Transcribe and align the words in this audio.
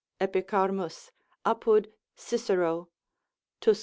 Epicharmus, 0.19 1.11
apud 1.45 1.91
Cicero, 2.15 2.89
Tusc. 3.61 3.79